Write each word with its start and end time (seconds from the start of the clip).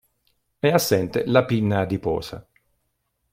È 0.57 0.67
assente 0.67 1.27
la 1.27 1.45
pinna 1.45 1.81
adiposa. 1.81 2.43